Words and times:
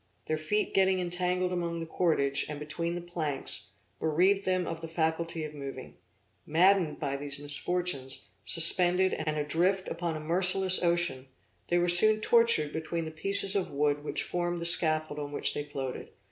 Their 0.25 0.39
feet 0.39 0.73
getting 0.73 0.97
entangled 0.99 1.53
among 1.53 1.79
the 1.79 1.85
cordage, 1.85 2.47
and 2.49 2.59
between 2.59 2.95
the 2.95 3.01
planks, 3.01 3.67
bereaved 3.99 4.45
them 4.45 4.65
of 4.65 4.81
the 4.81 4.87
faculty 4.87 5.43
of 5.43 5.53
moving. 5.53 5.93
Maddened 6.43 6.99
by 6.99 7.17
these 7.17 7.37
misfortunes, 7.37 8.29
suspended, 8.43 9.13
and 9.13 9.37
adrift 9.37 9.87
upon 9.87 10.15
a 10.17 10.19
merciless 10.19 10.81
ocean, 10.81 11.27
they 11.67 11.77
were 11.77 11.87
soon 11.87 12.19
tortured 12.19 12.73
between 12.73 13.05
the 13.05 13.11
pieces 13.11 13.55
of 13.55 13.69
wood 13.69 14.03
which 14.03 14.23
formed 14.23 14.59
the 14.59 14.65
scaffold 14.65 15.19
on 15.19 15.31
which 15.31 15.53
they 15.53 15.61
floated. 15.63 16.09